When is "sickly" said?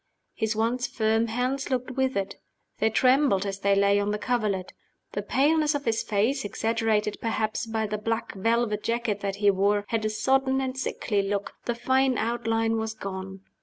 10.75-11.21